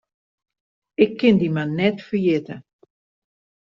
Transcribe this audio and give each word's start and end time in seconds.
Ik 1.03 1.11
kin 1.19 1.35
dy 1.39 1.49
mar 1.55 1.69
net 1.77 1.97
ferjitte. 2.07 2.55